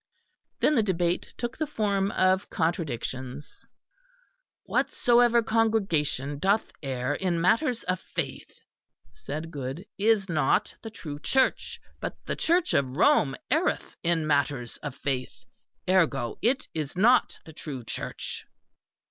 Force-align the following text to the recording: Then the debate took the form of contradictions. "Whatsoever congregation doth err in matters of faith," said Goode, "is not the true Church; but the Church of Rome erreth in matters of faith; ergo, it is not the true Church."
Then 0.61 0.73
the 0.73 0.81
debate 0.81 1.31
took 1.37 1.59
the 1.59 1.67
form 1.67 2.09
of 2.13 2.49
contradictions. 2.49 3.67
"Whatsoever 4.63 5.43
congregation 5.43 6.39
doth 6.39 6.71
err 6.81 7.13
in 7.13 7.39
matters 7.39 7.83
of 7.83 7.99
faith," 7.99 8.61
said 9.13 9.51
Goode, 9.51 9.85
"is 9.99 10.27
not 10.27 10.73
the 10.81 10.89
true 10.89 11.19
Church; 11.19 11.79
but 11.99 12.17
the 12.25 12.35
Church 12.35 12.73
of 12.73 12.97
Rome 12.97 13.35
erreth 13.51 13.95
in 14.01 14.25
matters 14.25 14.77
of 14.77 14.95
faith; 14.95 15.43
ergo, 15.87 16.39
it 16.41 16.67
is 16.73 16.95
not 16.95 17.37
the 17.45 17.53
true 17.53 17.83
Church." 17.83 18.47